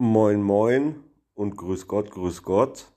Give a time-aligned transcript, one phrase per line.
[0.00, 1.02] Moin Moin
[1.34, 2.92] und Grüß Gott, Grüß Gott.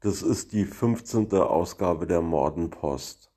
[0.00, 1.32] Das ist die 15.
[1.34, 3.31] Ausgabe der Mordenpost.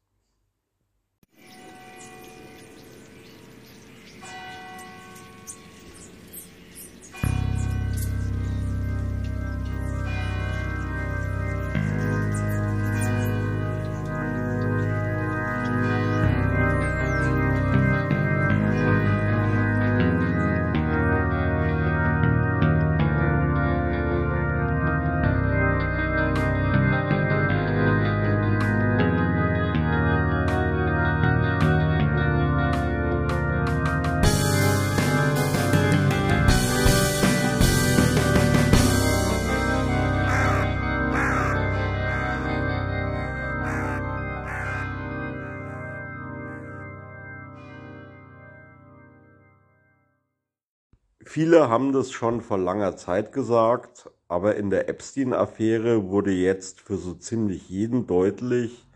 [51.28, 56.98] Viele haben das schon vor langer Zeit gesagt, aber in der Epstein-Affäre wurde jetzt für
[56.98, 58.88] so ziemlich jeden deutlich,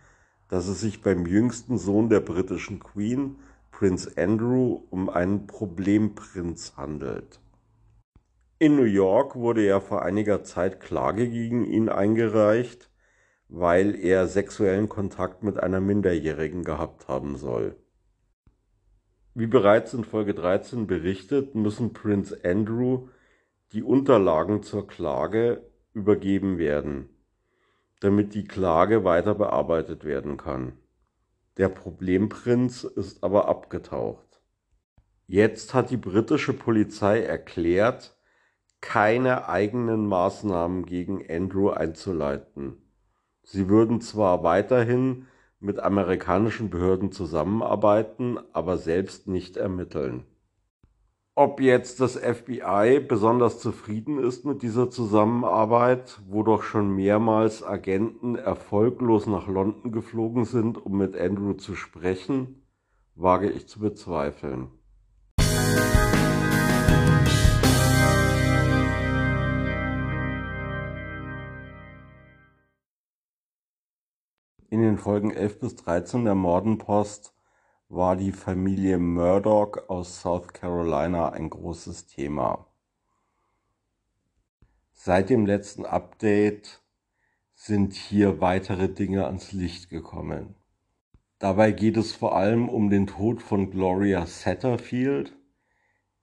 [0.47, 3.37] dass es sich beim jüngsten Sohn der britischen Queen,
[3.71, 7.41] Prince Andrew, um einen Problemprinz handelt.
[8.59, 12.91] In New York wurde ja vor einiger Zeit Klage gegen ihn eingereicht,
[13.47, 17.75] weil er sexuellen Kontakt mit einer Minderjährigen gehabt haben soll.
[19.39, 23.07] Wie bereits in Folge 13 berichtet, müssen Prince Andrew
[23.71, 27.07] die Unterlagen zur Klage übergeben werden,
[28.01, 30.73] damit die Klage weiter bearbeitet werden kann.
[31.55, 34.41] Der Problemprinz ist aber abgetaucht.
[35.25, 38.17] Jetzt hat die britische Polizei erklärt,
[38.81, 42.73] keine eigenen Maßnahmen gegen Andrew einzuleiten.
[43.43, 45.27] Sie würden zwar weiterhin
[45.59, 50.25] mit amerikanischen Behörden zusammenarbeiten, aber selbst nicht ermitteln.
[51.35, 58.35] Ob jetzt das FBI besonders zufrieden ist mit dieser Zusammenarbeit, wo doch schon mehrmals Agenten
[58.35, 62.63] erfolglos nach London geflogen sind, um mit Andrew zu sprechen,
[63.15, 64.67] wage ich zu bezweifeln.
[74.89, 77.35] Den Folgen 11 bis 13 der Mordenpost
[77.89, 82.65] war die Familie Murdoch aus South Carolina ein großes Thema.
[84.91, 86.81] Seit dem letzten Update
[87.53, 90.55] sind hier weitere Dinge ans Licht gekommen.
[91.37, 95.37] Dabei geht es vor allem um den Tod von Gloria Satterfield,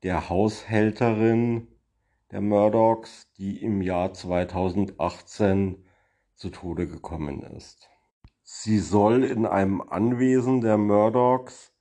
[0.03, 1.69] der Haushälterin
[2.33, 5.85] der Murdochs, die im Jahr 2018
[6.35, 7.89] zu Tode gekommen ist.
[8.49, 11.73] Sie soll in einem Anwesen der Murdochs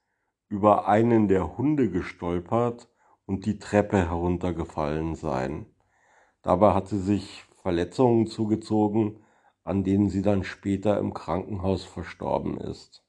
[0.49, 2.89] über einen der Hunde gestolpert
[3.27, 5.67] und die Treppe heruntergefallen sein.
[6.41, 9.19] Dabei hat sie sich Verletzungen zugezogen,
[9.63, 13.03] an denen sie dann später im Krankenhaus verstorben ist.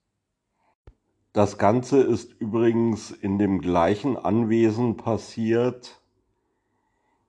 [1.33, 6.03] Das Ganze ist übrigens in dem gleichen Anwesen passiert,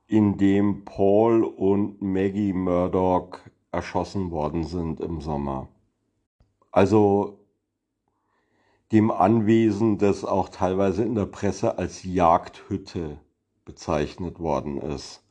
[0.08, 3.40] in dem Paul und Maggie Murdoch
[3.72, 5.70] erschossen worden sind im Sommer.
[6.78, 7.40] Also
[8.92, 13.18] dem Anwesen, das auch teilweise in der Presse als Jagdhütte
[13.66, 15.24] bezeichnet worden ist.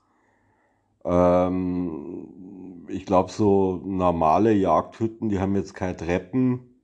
[1.05, 6.81] Ähm, ich glaube, so normale Jagdhütten, die haben jetzt keine Treppen.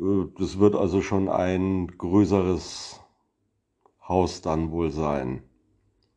[0.00, 3.02] Äh, das wird also schon ein größeres
[4.08, 5.44] Haus dann wohl sein.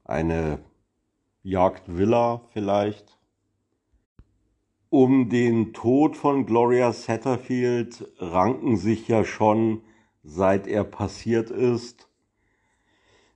[0.06, 0.58] Eine
[1.44, 3.17] Jagdvilla vielleicht
[4.97, 9.84] um den Tod von Gloria Satterfield ranken sich ja schon,
[10.24, 12.09] seit er passiert ist,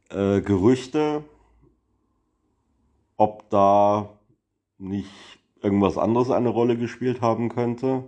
[0.09, 1.23] äh, Gerüchte,
[3.16, 4.17] ob da
[4.79, 5.11] nicht
[5.61, 8.05] irgendwas anderes eine Rolle gespielt haben könnte.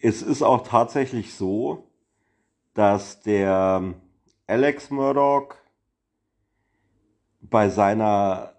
[0.00, 1.90] Es ist auch tatsächlich so,
[2.72, 3.92] dass der
[4.46, 5.56] Alex Murdoch
[7.42, 8.54] bei seiner,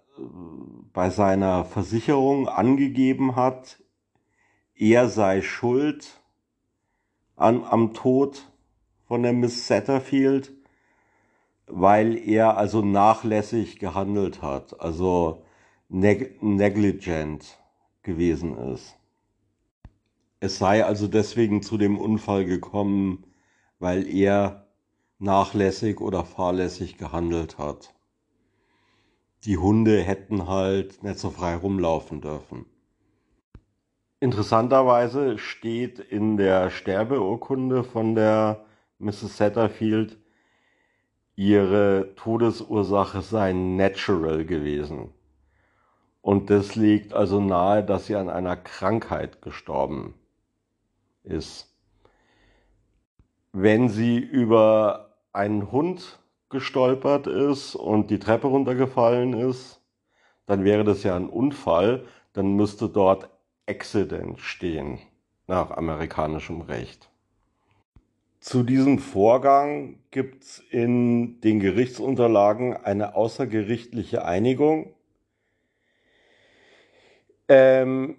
[0.92, 3.80] bei seiner Versicherung angegeben hat,
[4.76, 6.20] er sei schuld
[7.36, 8.50] an, am Tod
[9.06, 10.52] von der Miss Satterfield,
[11.66, 15.44] weil er also nachlässig gehandelt hat, also
[15.88, 17.58] neg negligent
[18.02, 18.96] gewesen ist.
[20.40, 23.24] Es sei also deswegen zu dem Unfall gekommen,
[23.78, 24.66] weil er
[25.18, 27.94] nachlässig oder fahrlässig gehandelt hat.
[29.44, 32.66] Die Hunde hätten halt nicht so frei rumlaufen dürfen.
[34.20, 38.64] Interessanterweise steht in der Sterbeurkunde von der
[38.98, 39.36] Mrs.
[39.36, 40.18] Satterfield
[41.36, 45.12] ihre Todesursache sei natural gewesen.
[46.22, 50.14] Und das liegt also nahe, dass sie an einer Krankheit gestorben
[51.22, 51.70] ist.
[53.52, 56.18] Wenn sie über einen Hund
[56.48, 59.80] gestolpert ist und die Treppe runtergefallen ist,
[60.46, 63.28] dann wäre das ja ein Unfall, dann müsste dort
[63.66, 64.98] Accident stehen
[65.46, 67.08] nach amerikanischem Recht.
[68.40, 74.92] Zu diesem Vorgang gibt es in den Gerichtsunterlagen eine außergerichtliche Einigung.
[77.48, 78.16] Ähm,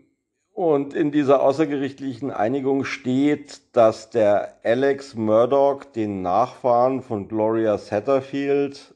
[0.52, 8.96] und in dieser außergerichtlichen Einigung steht, dass der Alex Murdoch den Nachfahren von Gloria Satterfield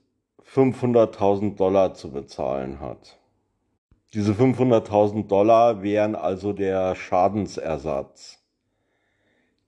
[0.51, 3.18] 500.000 Dollar zu bezahlen hat.
[4.13, 8.43] Diese 500.000 Dollar wären also der Schadensersatz,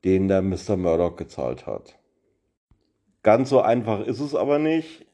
[0.04, 0.78] den der Mr.
[0.78, 2.00] Murdoch gezahlt hat.
[3.22, 5.06] Ganz so einfach ist es aber nicht.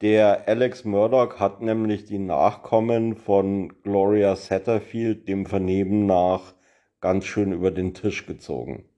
[0.00, 6.54] Der Alex Murdoch hat nämlich die Nachkommen von Gloria Satterfield dem Vernehmen nach
[7.00, 8.88] ganz schön über den Tisch gezogen.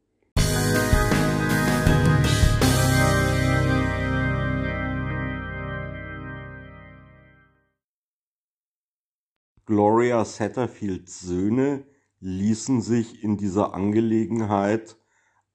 [9.67, 11.85] Gloria Satterfields Söhne
[12.21, 14.99] ließen sich in dieser Angelegenheit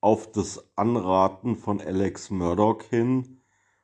[0.02, 3.42] auf das Anraten von Alex Murdoch hin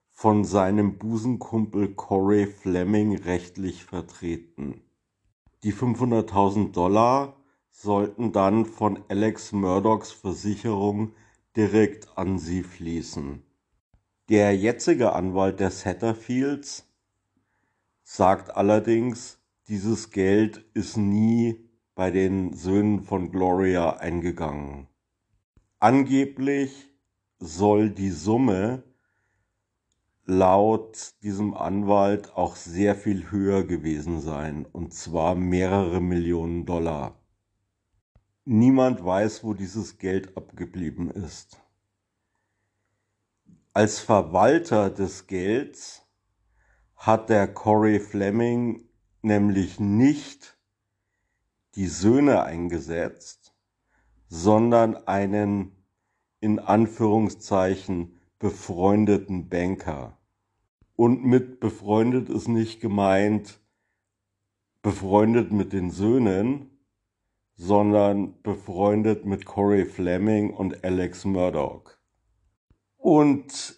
[0.10, 4.81] von seinem Busenkumpel Corey Fleming rechtlich vertreten.
[5.62, 7.36] Die 500.000 Dollar
[7.69, 11.13] sollten dann von Alex Murdochs Versicherung
[11.56, 13.44] direkt an sie fließen.
[14.30, 16.92] Der jetzige Anwalt der Satterfields
[18.01, 24.88] sagt allerdings, dieses Geld ist nie bei den Söhnen von Gloria eingegangen.
[25.79, 26.91] Angeblich
[27.39, 28.83] soll die Summe
[30.25, 37.19] laut diesem Anwalt auch sehr viel höher gewesen sein, und zwar mehrere Millionen Dollar.
[38.44, 41.62] Niemand weiß, wo dieses Geld abgeblieben ist.
[43.73, 46.07] Als Verwalter des Gelds
[46.95, 48.85] hat der Corey Fleming
[49.25, 50.57] nämlich nicht
[51.75, 53.54] die Söhne eingesetzt,
[54.30, 55.72] sondern einen
[56.39, 60.18] in Anführungszeichen befreundeten Banker.
[60.95, 63.60] Und mit befreundet ist nicht gemeint
[64.81, 66.69] befreundet mit den Söhnen,
[67.56, 71.98] sondern befreundet mit Corey Fleming und Alex Murdoch.
[72.98, 73.75] Und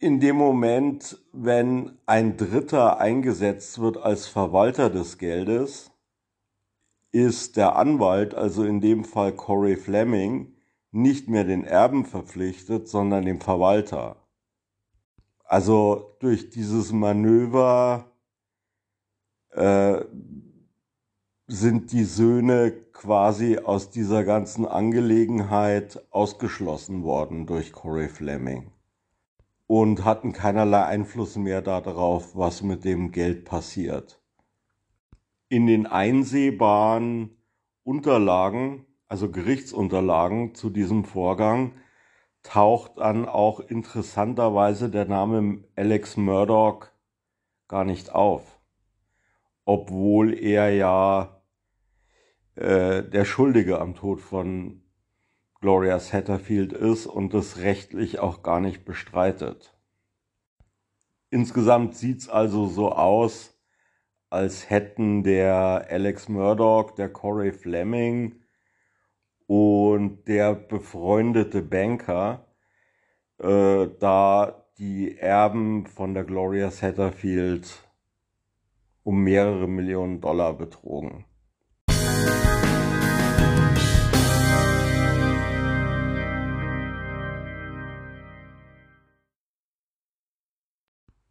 [0.00, 5.92] in dem Moment, wenn ein Dritter eingesetzt wird als Verwalter des Geldes,
[7.12, 10.54] ist der Anwalt, also in dem Fall Corey Fleming,
[10.90, 14.16] nicht mehr den Erben verpflichtet, sondern dem Verwalter.
[15.44, 18.10] Also durch dieses Manöver
[19.50, 20.00] äh,
[21.46, 28.72] sind die Söhne quasi aus dieser ganzen Angelegenheit ausgeschlossen worden durch Corey Fleming
[29.70, 34.20] und hatten keinerlei Einfluss mehr darauf, was mit dem Geld passiert.
[35.48, 37.36] In den einsehbaren
[37.84, 41.72] Unterlagen also Gerichtsunterlagen zu diesem Vorgang,
[42.44, 46.86] taucht dann auch interessanterweise der Name Alex Murdoch
[47.66, 48.60] gar nicht auf,
[49.64, 51.42] obwohl er ja
[52.54, 54.79] äh, der Schuldige am Tod von
[55.60, 59.76] Gloria Satterfield ist und das rechtlich auch gar nicht bestreitet.
[61.28, 63.56] Insgesamt sieht's also so aus,
[64.30, 68.36] als hätten der Alex Murdoch, der Corey Fleming
[69.46, 72.46] und der befreundete Banker
[73.38, 77.86] äh, da die Erben von der Gloria Satterfield
[79.02, 81.24] um mehrere Millionen Dollar betrogen.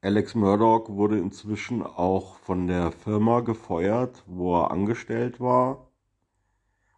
[0.01, 5.89] Alex Murdoch wurde inzwischen auch von der Firma gefeuert, wo er angestellt war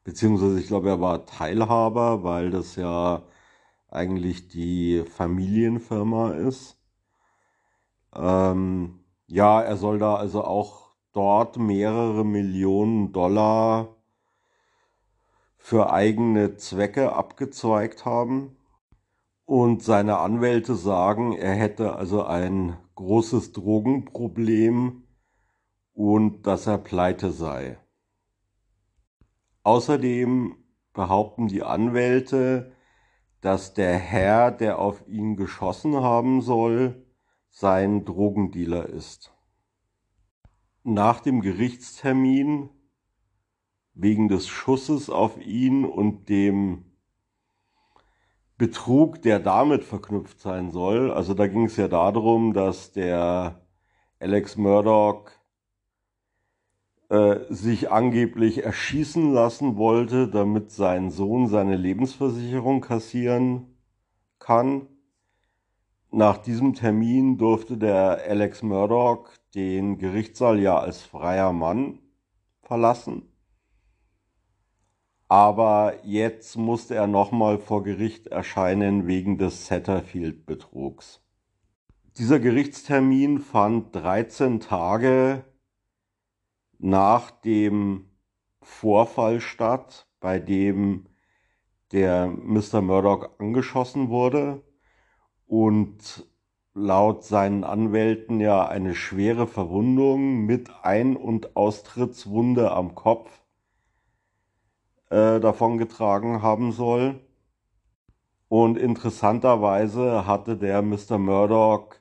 [0.03, 3.23] beziehungsweise ich glaube, er war Teilhaber, weil das ja
[3.89, 6.77] eigentlich die Familienfirma ist.
[8.15, 13.95] Ähm, ja, er soll da also auch dort mehrere Millionen Dollar
[15.57, 18.57] für eigene Zwecke abgezweigt haben.
[19.45, 25.07] Und seine Anwälte sagen, er hätte also ein großes Drogenproblem
[25.93, 27.79] und dass er pleite sei.
[29.63, 30.55] Außerdem
[30.93, 32.73] behaupten die Anwälte,
[33.41, 37.07] dass der Herr, der auf ihn geschossen haben soll,
[37.49, 39.33] sein Drogendealer ist.
[40.83, 42.69] Nach dem Gerichtstermin
[43.95, 46.90] wegen des Schusses auf ihn und dem
[48.61, 51.09] Betrug, der damit verknüpft sein soll.
[51.11, 53.59] Also da ging es ja darum, dass der
[54.19, 55.31] Alex Murdoch
[57.09, 63.79] äh, sich angeblich erschießen lassen wollte, damit sein Sohn seine Lebensversicherung kassieren
[64.37, 64.85] kann.
[66.11, 71.97] Nach diesem Termin durfte der Alex Murdoch den Gerichtssaal ja als freier Mann
[72.61, 73.30] verlassen.
[75.31, 81.23] Aber jetzt musste er nochmal vor Gericht erscheinen wegen des Satterfield-Betrugs.
[82.17, 85.45] Dieser Gerichtstermin fand 13 Tage
[86.79, 88.09] nach dem
[88.61, 91.07] Vorfall statt, bei dem
[91.93, 92.81] der Mr.
[92.81, 94.61] Murdoch angeschossen wurde
[95.47, 96.27] und
[96.73, 103.40] laut seinen Anwälten ja eine schwere Verwundung mit Ein- und Austrittswunde am Kopf
[105.11, 107.19] äh, davongetragen haben soll.
[108.47, 111.17] Und interessanterweise hatte der Mr.
[111.17, 111.95] Murdoch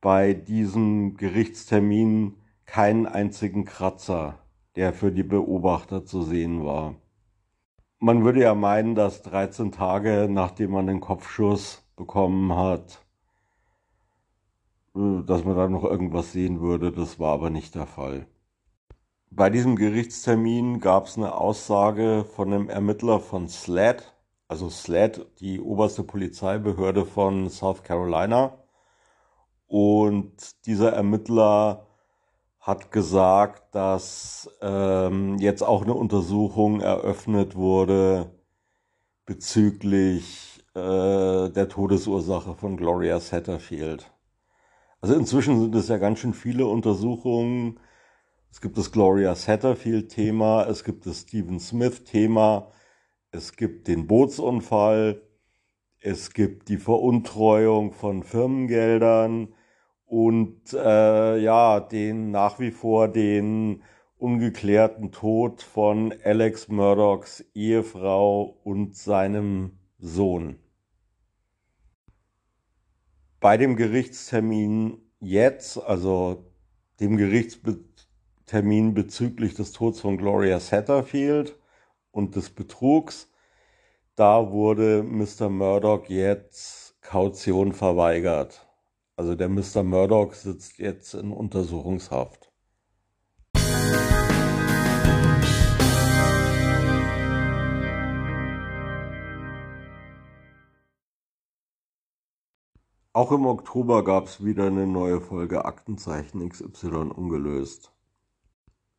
[0.00, 4.38] bei diesem Gerichtstermin keinen einzigen Kratzer,
[4.76, 6.94] der für die Beobachter zu sehen war.
[7.98, 13.04] Man würde ja meinen, dass 13 Tage nachdem man den Kopfschuss bekommen hat,
[14.94, 16.92] äh, dass man da noch irgendwas sehen würde.
[16.92, 18.26] Das war aber nicht der Fall.
[19.30, 24.14] Bei diesem Gerichtstermin gab es eine Aussage von einem Ermittler von SLAD,
[24.48, 28.56] also SLAD, die oberste Polizeibehörde von South Carolina.
[29.66, 31.86] Und dieser Ermittler
[32.60, 38.30] hat gesagt, dass ähm, jetzt auch eine Untersuchung eröffnet wurde
[39.26, 44.10] bezüglich äh, der Todesursache von Gloria Satterfield.
[45.00, 47.78] Also inzwischen sind es ja ganz schön viele Untersuchungen.
[48.56, 52.72] Es gibt das Gloria Satterfield-Thema, es gibt das Stephen Smith-Thema,
[53.30, 55.20] es gibt den Bootsunfall,
[56.00, 59.52] es gibt die Veruntreuung von Firmengeldern
[60.06, 63.82] und äh, ja, den nach wie vor den
[64.16, 70.58] ungeklärten Tod von Alex Murdochs Ehefrau und seinem Sohn.
[73.38, 76.50] Bei dem Gerichtstermin jetzt, also
[77.00, 77.18] dem
[78.46, 81.58] Gerichtstermin bezüglich des Todes von Gloria Satterfield
[82.12, 83.28] und des Betrugs,
[84.14, 85.48] da wurde Mr.
[85.48, 88.68] Murdoch jetzt Kaution verweigert.
[89.16, 89.82] Also der Mr.
[89.82, 92.52] Murdoch sitzt jetzt in Untersuchungshaft.
[103.12, 107.95] Auch im Oktober gab es wieder eine neue Folge Aktenzeichen XY ungelöst.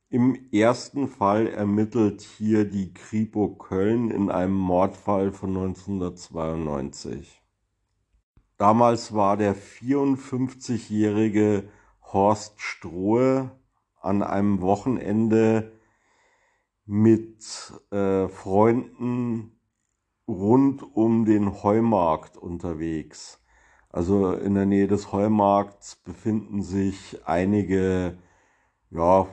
[0.09, 7.43] Im ersten Fall ermittelt hier die Kripo Köln in einem Mordfall von 1992.
[8.55, 11.67] Damals war der 54-jährige
[12.01, 13.51] Horst Strohe
[13.99, 15.73] an einem Wochenende
[16.85, 19.59] mit äh, Freunden
[20.25, 23.43] rund um den Heumarkt unterwegs.
[23.89, 28.17] Also in der Nähe des Heumarkts befinden sich einige
[28.89, 29.27] ja,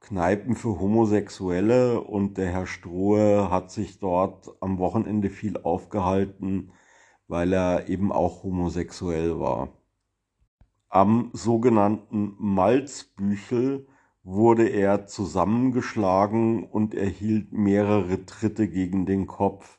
[0.00, 6.72] Kneipen für Homosexuelle und der Herr Strohe hat sich dort am Wochenende viel aufgehalten
[7.30, 9.68] weil er eben auch homosexuell war.
[10.88, 13.86] Am sogenannten Malzbüchel
[14.24, 19.78] wurde er zusammengeschlagen und erhielt mehrere Tritte gegen den Kopf,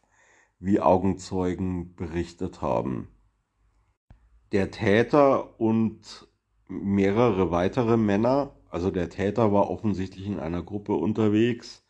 [0.59, 3.09] wie Augenzeugen berichtet haben.
[4.53, 6.29] Der Täter und
[6.69, 11.83] mehrere weitere Männer, also der Täter war offensichtlich in einer Gruppe unterwegs,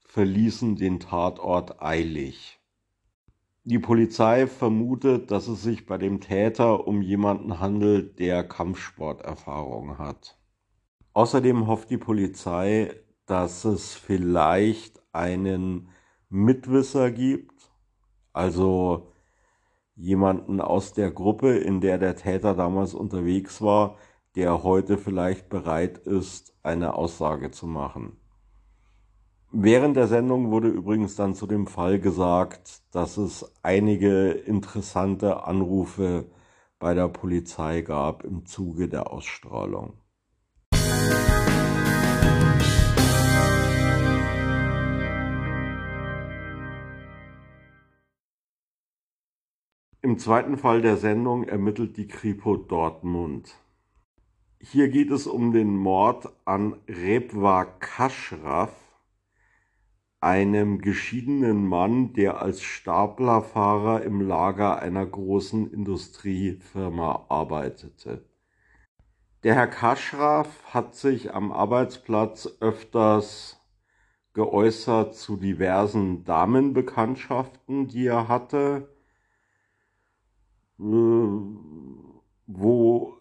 [0.00, 2.60] verließen den Tatort eilig.
[3.64, 10.38] Die Polizei vermutet, dass es sich bei dem Täter um jemanden handelt, der Kampfsporterfahrung hat.
[11.12, 12.94] Außerdem hofft die Polizei,
[13.26, 15.90] dass es vielleicht einen
[16.28, 17.70] Mitwisser gibt,
[18.32, 19.12] also
[19.94, 23.96] jemanden aus der Gruppe, in der der Täter damals unterwegs war,
[24.36, 28.16] der heute vielleicht bereit ist, eine Aussage zu machen.
[29.52, 36.30] Während der Sendung wurde übrigens dann zu dem Fall gesagt, dass es einige interessante Anrufe
[36.78, 39.94] bei der Polizei gab im Zuge der Ausstrahlung.
[50.02, 53.54] Im zweiten Fall der Sendung ermittelt die Kripo Dortmund.
[54.62, 58.74] Hier geht es um den Mord an Rebwa Kaschraf,
[60.20, 68.28] einem geschiedenen Mann, der als Staplerfahrer im Lager einer großen Industriefirma arbeitete.
[69.44, 73.58] Der Herr Kaschraf hat sich am Arbeitsplatz öfters
[74.34, 78.94] geäußert zu diversen Damenbekanntschaften, die er hatte
[80.78, 80.82] äh,
[82.46, 83.19] wo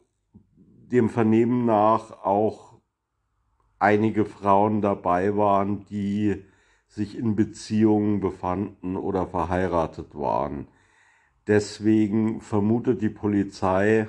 [0.91, 2.79] dem Vernehmen nach auch
[3.77, 6.43] einige Frauen dabei waren, die
[6.87, 10.67] sich in Beziehungen befanden oder verheiratet waren.
[11.47, 14.07] Deswegen vermutet die Polizei,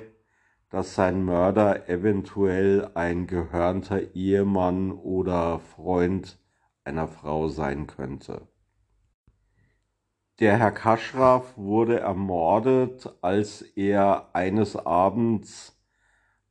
[0.69, 6.39] dass sein Mörder eventuell ein gehörnter Ehemann oder Freund
[6.83, 8.47] einer Frau sein könnte.
[10.39, 15.80] Der Herr Kaschraf wurde ermordet, als er eines Abends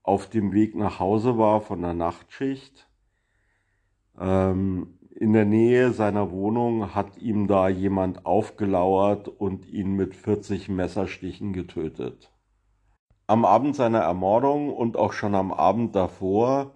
[0.02, 2.88] auf dem Weg nach Hause war von der Nachtschicht.
[4.18, 10.68] Ähm, in der Nähe seiner Wohnung hat ihm da jemand aufgelauert und ihn mit 40
[10.68, 12.32] Messerstichen getötet.
[13.26, 16.74] Am Abend seiner Ermordung und auch schon am Abend davor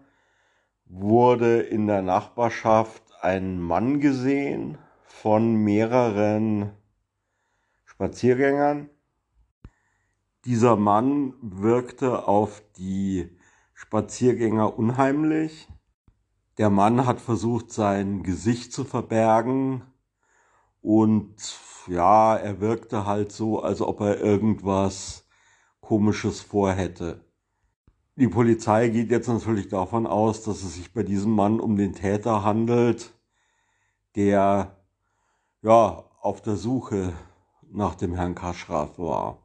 [0.86, 6.72] wurde in der Nachbarschaft ein Mann gesehen von mehreren
[7.84, 8.90] Spaziergängern.
[10.44, 13.30] Dieser Mann wirkte auf die
[13.72, 15.68] Spaziergänger unheimlich.
[16.58, 19.82] Der Mann hat versucht, sein Gesicht zu verbergen
[20.82, 21.34] und
[21.86, 25.26] ja, er wirkte halt so, als ob er irgendwas
[25.80, 27.24] Komisches vorhätte.
[28.16, 31.94] Die Polizei geht jetzt natürlich davon aus, dass es sich bei diesem Mann um den
[31.94, 33.14] Täter handelt,
[34.14, 34.76] der
[35.62, 37.14] ja auf der Suche
[37.70, 39.43] nach dem Herrn Kaschraf war.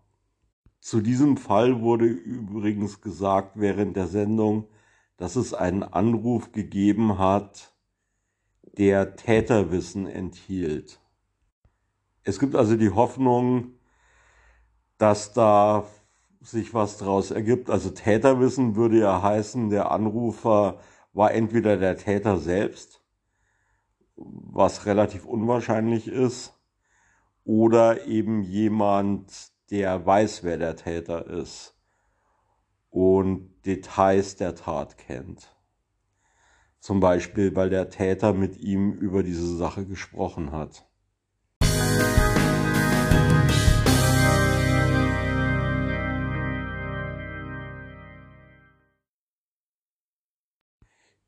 [0.79, 4.67] Zu diesem Fall wurde übrigens gesagt während der Sendung,
[5.17, 7.73] dass es einen Anruf gegeben hat,
[8.77, 11.01] der Täterwissen enthielt.
[12.23, 13.73] Es gibt also die Hoffnung,
[14.97, 15.85] dass da
[16.41, 17.69] sich was daraus ergibt.
[17.69, 20.79] Also Täterwissen würde ja heißen, der Anrufer
[21.11, 23.01] war entweder der Täter selbst,
[24.15, 26.53] was relativ unwahrscheinlich ist,
[27.43, 31.75] oder eben jemand, der weiß, wer der Täter ist
[32.89, 35.55] und Details der Tat kennt.
[36.79, 40.85] Zum Beispiel, weil der Täter mit ihm über diese Sache gesprochen hat.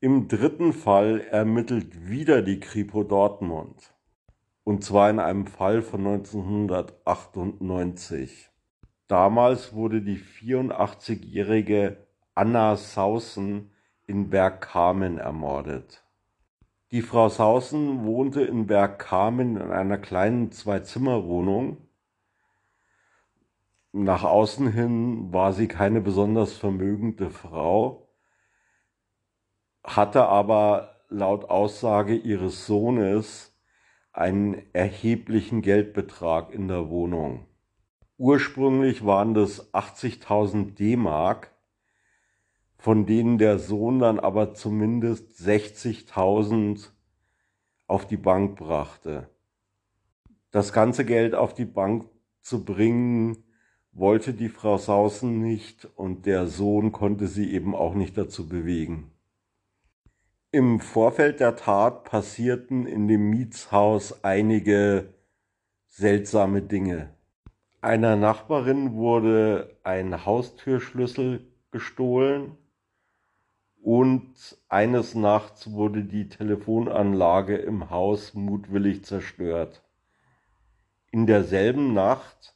[0.00, 3.94] Im dritten Fall ermittelt wieder die Kripo Dortmund
[4.64, 8.50] und zwar in einem Fall von 1998.
[9.08, 13.72] Damals wurde die 84-jährige Anna Sausen
[14.06, 16.04] in Bergkamen ermordet.
[16.92, 21.78] Die Frau Sausen wohnte in Bergkamen in einer kleinen Zwei-Zimmer-Wohnung.
[23.92, 28.08] Nach außen hin war sie keine besonders vermögende Frau,
[29.84, 33.51] hatte aber laut Aussage ihres Sohnes
[34.12, 37.46] einen erheblichen Geldbetrag in der Wohnung.
[38.18, 41.50] Ursprünglich waren das 80.000 D-Mark,
[42.76, 46.90] von denen der Sohn dann aber zumindest 60.000
[47.86, 49.28] auf die Bank brachte.
[50.50, 52.08] Das ganze Geld auf die Bank
[52.40, 53.44] zu bringen,
[53.92, 59.11] wollte die Frau Sausen nicht und der Sohn konnte sie eben auch nicht dazu bewegen.
[60.54, 65.14] Im Vorfeld der Tat passierten in dem Mietshaus einige
[65.88, 67.08] seltsame Dinge.
[67.80, 72.58] Einer Nachbarin wurde ein Haustürschlüssel gestohlen
[73.80, 74.34] und
[74.68, 79.82] eines Nachts wurde die Telefonanlage im Haus mutwillig zerstört.
[81.12, 82.54] In derselben Nacht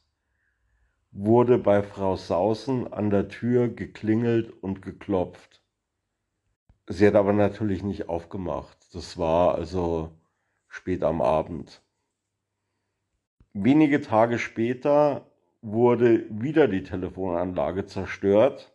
[1.11, 5.63] wurde bei Frau Sausen an der Tür geklingelt und geklopft.
[6.87, 8.77] Sie hat aber natürlich nicht aufgemacht.
[8.93, 10.11] Das war also
[10.69, 11.83] spät am Abend.
[13.53, 15.29] Wenige Tage später
[15.61, 18.73] wurde wieder die Telefonanlage zerstört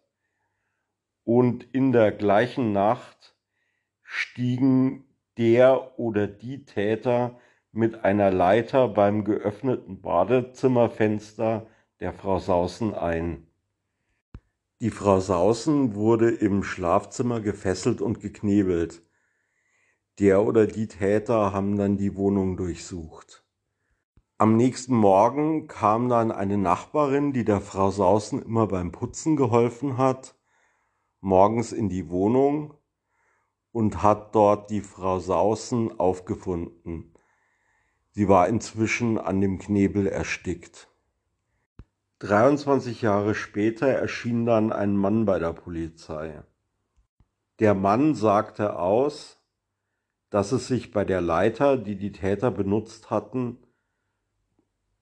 [1.24, 3.34] und in der gleichen Nacht
[4.02, 5.04] stiegen
[5.38, 7.38] der oder die Täter
[7.70, 11.66] mit einer Leiter beim geöffneten Badezimmerfenster
[12.00, 13.46] der Frau Sausen ein.
[14.82, 19.00] Die Frau Sausen wurde im Schlafzimmer gefesselt und geknebelt.
[20.18, 23.44] Der oder die Täter haben dann die Wohnung durchsucht.
[24.38, 29.98] Am nächsten Morgen kam dann eine Nachbarin, die der Frau Sausen immer beim Putzen geholfen
[29.98, 30.34] hat,
[31.20, 32.74] morgens in die Wohnung
[33.70, 37.14] und hat dort die Frau Sausen aufgefunden.
[38.10, 40.91] Sie war inzwischen an dem Knebel erstickt.
[42.22, 46.44] 23 Jahre später erschien dann ein Mann bei der Polizei.
[47.58, 49.42] Der Mann sagte aus,
[50.30, 53.58] dass es sich bei der Leiter, die die Täter benutzt hatten,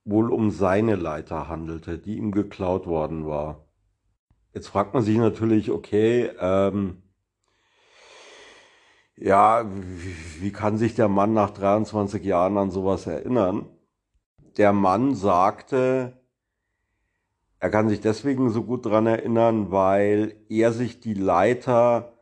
[0.06, 3.66] wohl um seine Leiter handelte, die ihm geklaut worden war.
[4.54, 7.02] Jetzt fragt man sich natürlich, okay, ähm,
[9.14, 9.66] ja,
[10.40, 13.68] wie kann sich der Mann nach 23 Jahren an sowas erinnern?
[14.56, 16.19] Der Mann sagte,
[17.60, 22.14] er kann sich deswegen so gut dran erinnern, weil er sich die Leiter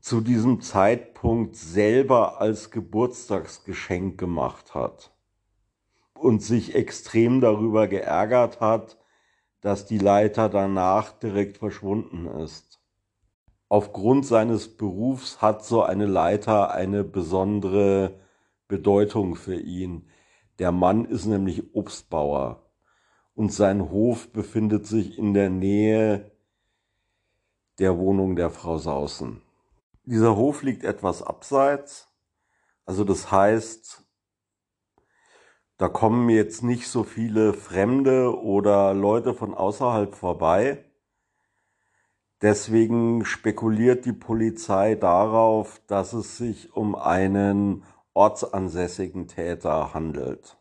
[0.00, 5.12] zu diesem Zeitpunkt selber als Geburtstagsgeschenk gemacht hat
[6.14, 8.98] und sich extrem darüber geärgert hat,
[9.60, 12.80] dass die Leiter danach direkt verschwunden ist.
[13.68, 18.18] Aufgrund seines Berufs hat so eine Leiter eine besondere
[18.66, 20.08] Bedeutung für ihn.
[20.58, 22.71] Der Mann ist nämlich Obstbauer
[23.34, 26.30] und sein Hof befindet sich in der Nähe
[27.78, 29.42] der Wohnung der Frau Sausen.
[30.04, 32.08] Dieser Hof liegt etwas abseits.
[32.84, 34.04] Also das heißt,
[35.78, 40.84] da kommen jetzt nicht so viele Fremde oder Leute von außerhalb vorbei.
[42.40, 50.58] Deswegen spekuliert die Polizei darauf, dass es sich um einen ortsansässigen Täter handelt.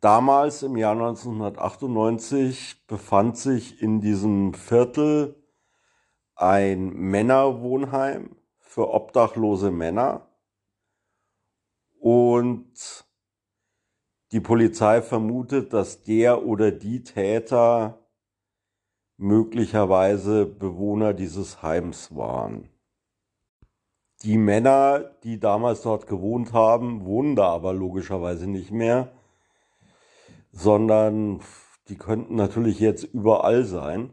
[0.00, 5.34] Damals im Jahr 1998 befand sich in diesem Viertel
[6.36, 10.28] ein Männerwohnheim für obdachlose Männer
[11.98, 13.04] und
[14.30, 18.06] die Polizei vermutet, dass der oder die Täter
[19.16, 22.68] möglicherweise Bewohner dieses Heims waren.
[24.22, 29.12] Die Männer, die damals dort gewohnt haben, wohnen da aber logischerweise nicht mehr,
[30.58, 31.40] sondern
[31.86, 34.12] die könnten natürlich jetzt überall sein.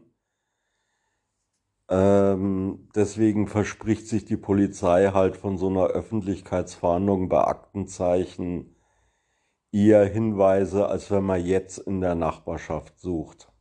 [1.88, 8.76] Ähm, deswegen verspricht sich die Polizei halt von so einer Öffentlichkeitsfahndung bei Aktenzeichen
[9.72, 13.52] eher Hinweise, als wenn man jetzt in der Nachbarschaft sucht.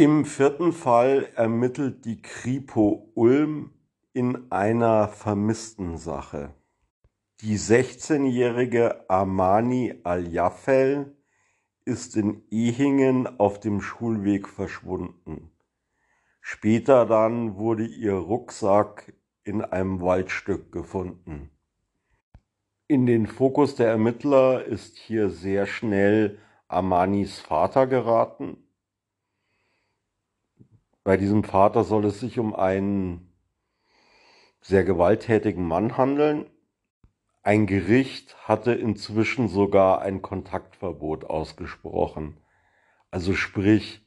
[0.00, 3.74] Im vierten Fall ermittelt die Kripo Ulm
[4.14, 6.54] in einer vermissten Sache.
[7.42, 11.18] Die 16-jährige Amani Al-Jaffel
[11.84, 15.50] ist in Ehingen auf dem Schulweg verschwunden.
[16.40, 19.12] Später dann wurde ihr Rucksack
[19.44, 21.50] in einem Waldstück gefunden.
[22.88, 28.56] In den Fokus der Ermittler ist hier sehr schnell Amanis Vater geraten.
[31.10, 33.32] Bei diesem Vater soll es sich um einen
[34.60, 36.48] sehr gewalttätigen Mann handeln,
[37.42, 42.36] ein Gericht hatte inzwischen sogar ein Kontaktverbot ausgesprochen.
[43.10, 44.06] Also sprich,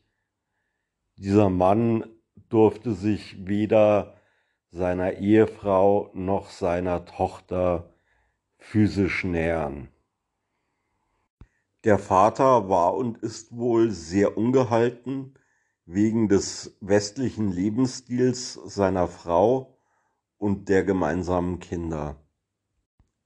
[1.17, 2.05] dieser Mann
[2.47, 4.15] durfte sich weder
[4.69, 7.93] seiner Ehefrau noch seiner Tochter
[8.59, 9.89] physisch nähern.
[11.83, 15.33] Der Vater war und ist wohl sehr ungehalten
[15.85, 19.77] wegen des westlichen Lebensstils seiner Frau
[20.37, 22.21] und der gemeinsamen Kinder.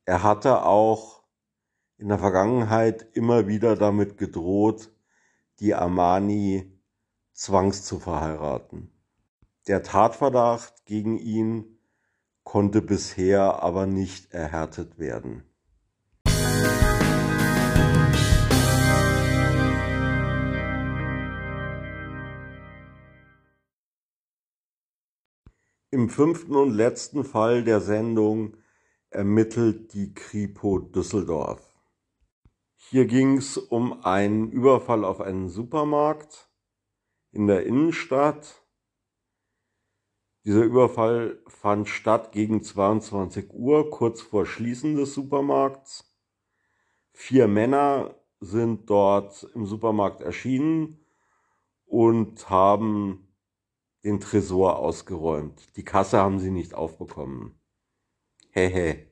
[0.05, 1.23] Er hatte auch
[1.97, 4.91] in der Vergangenheit immer wieder damit gedroht,
[5.59, 6.71] die Armani
[7.33, 8.91] zwangs zu verheiraten.
[9.67, 11.79] Der Tatverdacht gegen ihn
[12.43, 15.43] konnte bisher aber nicht erhärtet werden.
[25.89, 28.57] Im fünften und letzten Fall der Sendung
[29.09, 31.61] ermittelt die Kripo Düsseldorf.
[32.75, 36.49] Hier ging es um einen Überfall auf einen Supermarkt
[37.31, 38.65] in der Innenstadt.
[40.43, 46.13] Dieser Überfall fand statt gegen 22 Uhr, kurz vor Schließen des Supermarkts.
[47.13, 50.99] Vier Männer sind dort im Supermarkt erschienen
[51.85, 53.26] und haben
[54.07, 55.75] den Tresor ausgeräumt.
[55.75, 57.59] Die Kasse haben sie nicht aufbekommen.
[58.51, 59.05] Hehe.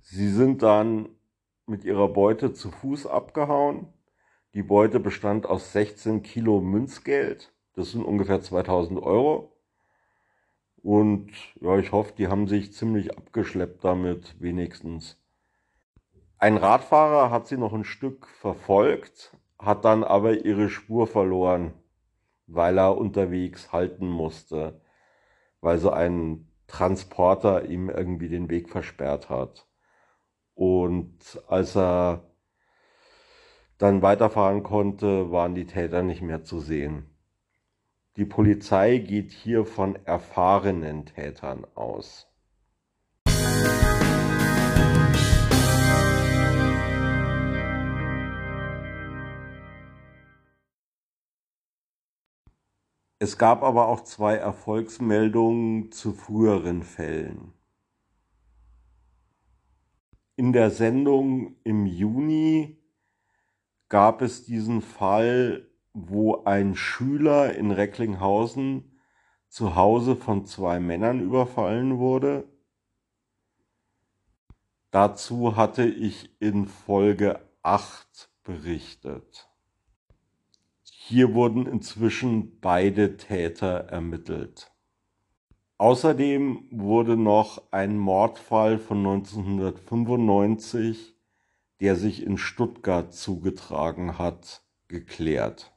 [0.00, 1.10] Sie sind dann
[1.66, 3.92] mit ihrer Beute zu Fuß abgehauen.
[4.54, 7.52] Die Beute bestand aus 16 Kilo Münzgeld.
[7.74, 9.52] Das sind ungefähr 2000 Euro.
[10.82, 15.20] Und ja, ich hoffe, die haben sich ziemlich abgeschleppt damit, wenigstens.
[16.38, 21.74] Ein Radfahrer hat sie noch ein Stück verfolgt, hat dann aber ihre Spur verloren,
[22.52, 24.80] weil er unterwegs halten musste,
[25.60, 29.66] weil so ein Transporter ihm irgendwie den Weg versperrt hat.
[30.54, 32.24] Und als er
[33.78, 37.06] dann weiterfahren konnte, waren die Täter nicht mehr zu sehen.
[38.16, 42.26] Die Polizei geht hier von erfahrenen Tätern aus.
[53.22, 57.52] Es gab aber auch zwei Erfolgsmeldungen zu früheren Fällen.
[60.36, 62.82] In der Sendung im Juni
[63.90, 68.98] gab es diesen Fall, wo ein Schüler in Recklinghausen
[69.48, 72.48] zu Hause von zwei Männern überfallen wurde.
[74.92, 79.49] Dazu hatte ich in Folge 8 berichtet.
[81.10, 84.70] Hier wurden inzwischen beide Täter ermittelt.
[85.76, 91.16] Außerdem wurde noch ein Mordfall von 1995
[91.80, 95.72] der sich in Stuttgart zugetragen hat, geklärt.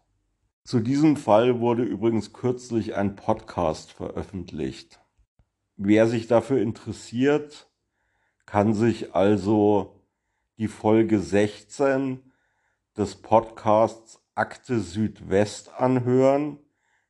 [0.65, 5.01] Zu diesem Fall wurde übrigens kürzlich ein Podcast veröffentlicht.
[5.77, 7.71] Wer sich dafür interessiert,
[8.45, 9.99] kann sich also
[10.57, 12.19] die Folge 16
[12.95, 16.57] des Podcasts Akte Südwest anhören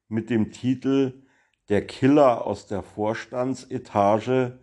[0.09, 1.23] mit dem Titel
[1.69, 4.59] Der Killer aus der Vorstandsetage,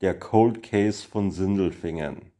[0.00, 2.32] der Cold Case von Sindelfingen.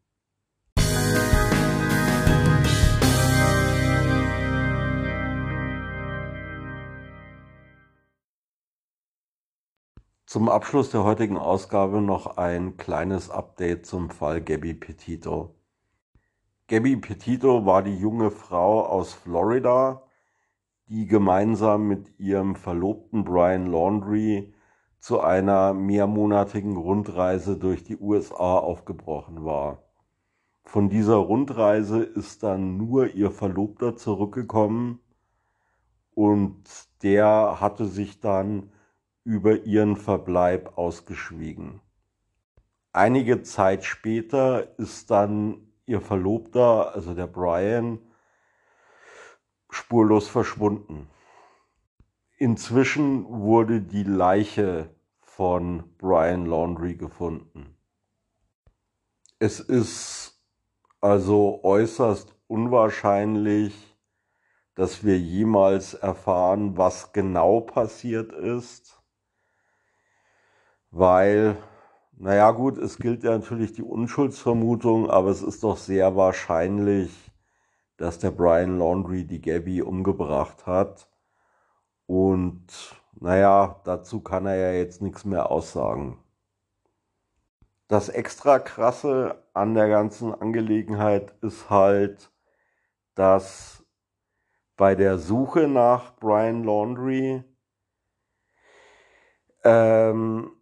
[10.24, 15.57] Zum Abschluss der heutigen Ausgabe noch ein kleines Update zum Fall Gabby Petito.
[16.70, 20.02] Gabby Petito war die junge Frau aus Florida,
[20.88, 24.52] die gemeinsam mit ihrem Verlobten Brian Laundry
[24.98, 29.82] zu einer mehrmonatigen Rundreise durch die USA aufgebrochen war.
[30.62, 35.00] Von dieser Rundreise ist dann nur ihr Verlobter zurückgekommen
[36.10, 36.64] und
[37.02, 38.72] der hatte sich dann
[39.24, 41.80] über ihren Verbleib ausgeschwiegen.
[42.92, 47.98] Einige Zeit später ist dann ihr Verlobter, also der Brian,
[49.70, 51.08] spurlos verschwunden.
[52.36, 57.76] Inzwischen wurde die Leiche von Brian Laundry gefunden.
[59.38, 60.40] Es ist
[61.00, 63.74] also äußerst unwahrscheinlich,
[64.74, 68.98] dass wir jemals erfahren, was genau passiert ist
[70.90, 71.56] weil,
[72.20, 77.10] naja gut, es gilt ja natürlich die Unschuldsvermutung, aber es ist doch sehr wahrscheinlich,
[77.96, 81.08] dass der Brian Laundry die Gabby umgebracht hat.
[82.06, 82.66] Und
[83.20, 86.18] naja, dazu kann er ja jetzt nichts mehr aussagen.
[87.88, 92.30] Das extra krasse an der ganzen Angelegenheit ist halt,
[93.14, 93.84] dass
[94.76, 97.44] bei der Suche nach Brian Laundry
[99.64, 100.57] ähm,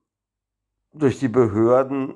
[0.99, 2.15] durch die Behörden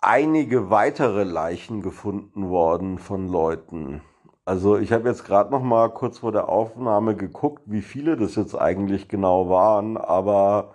[0.00, 4.02] einige weitere Leichen gefunden worden von Leuten.
[4.44, 8.34] Also ich habe jetzt gerade noch mal kurz vor der Aufnahme geguckt, wie viele das
[8.36, 10.74] jetzt eigentlich genau waren, aber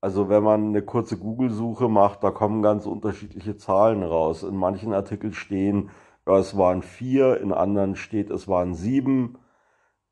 [0.00, 4.42] also wenn man eine kurze Google-Suche macht, da kommen ganz unterschiedliche Zahlen raus.
[4.42, 5.90] In manchen Artikeln stehen,
[6.26, 9.38] ja, es waren vier, in anderen steht, es waren sieben,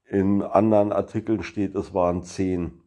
[0.04, 2.82] in anderen Artikeln steht, es waren zehn.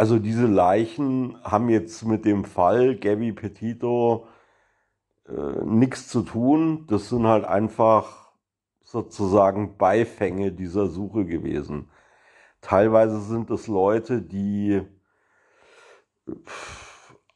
[0.00, 4.28] Also diese Leichen haben jetzt mit dem Fall Gabby Petito
[5.28, 6.86] äh, nichts zu tun.
[6.88, 8.32] Das sind halt einfach
[8.80, 11.90] sozusagen Beifänge dieser Suche gewesen.
[12.62, 14.80] Teilweise sind es Leute, die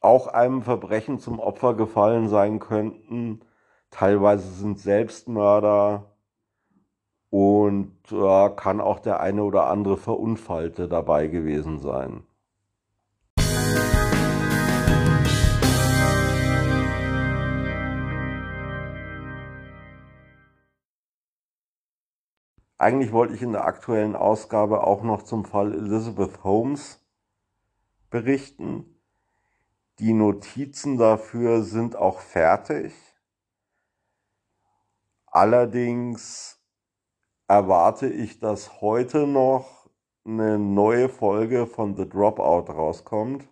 [0.00, 3.42] auch einem Verbrechen zum Opfer gefallen sein könnten.
[3.90, 6.16] Teilweise sind Selbstmörder
[7.28, 12.26] und ja, kann auch der eine oder andere Verunfallte dabei gewesen sein.
[22.76, 27.00] Eigentlich wollte ich in der aktuellen Ausgabe auch noch zum Fall Elizabeth Holmes
[28.10, 29.00] berichten.
[30.00, 32.92] Die Notizen dafür sind auch fertig.
[35.26, 36.60] Allerdings
[37.46, 39.88] erwarte ich, dass heute noch
[40.24, 43.48] eine neue Folge von The Dropout rauskommt.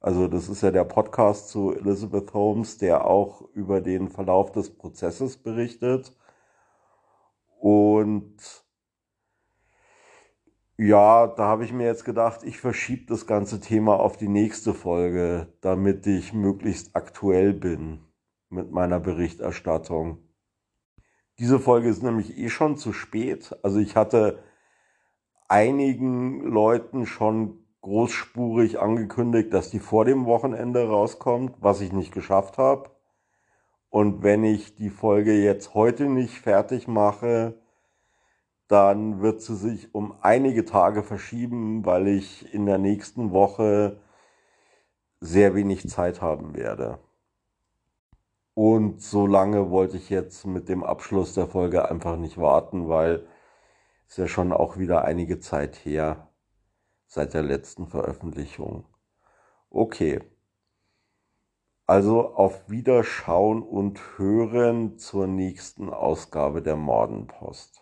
[0.00, 4.76] Also das ist ja der Podcast zu Elizabeth Holmes, der auch über den Verlauf des
[4.76, 6.12] Prozesses berichtet.
[7.62, 8.64] Und
[10.76, 14.74] ja, da habe ich mir jetzt gedacht, ich verschiebe das ganze Thema auf die nächste
[14.74, 18.00] Folge, damit ich möglichst aktuell bin
[18.48, 20.18] mit meiner Berichterstattung.
[21.38, 23.56] Diese Folge ist nämlich eh schon zu spät.
[23.62, 24.42] Also ich hatte
[25.46, 32.58] einigen Leuten schon großspurig angekündigt, dass die vor dem Wochenende rauskommt, was ich nicht geschafft
[32.58, 32.90] habe.
[33.92, 37.60] Und wenn ich die Folge jetzt heute nicht fertig mache,
[38.66, 44.00] dann wird sie sich um einige Tage verschieben, weil ich in der nächsten Woche
[45.20, 47.00] sehr wenig Zeit haben werde.
[48.54, 53.26] Und so lange wollte ich jetzt mit dem Abschluss der Folge einfach nicht warten, weil
[54.08, 56.28] es ja schon auch wieder einige Zeit her
[57.06, 58.86] seit der letzten Veröffentlichung.
[59.68, 60.31] Okay.
[61.86, 67.81] Also auf Wiederschauen und Hören zur nächsten Ausgabe der Mordenpost.